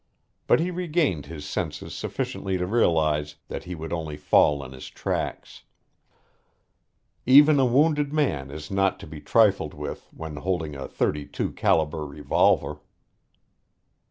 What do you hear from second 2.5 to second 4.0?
to realize that he would